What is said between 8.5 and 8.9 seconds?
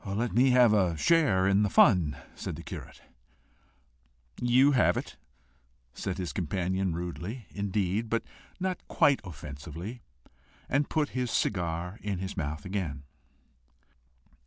not